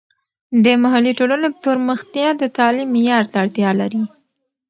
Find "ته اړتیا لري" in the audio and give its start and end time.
3.31-4.01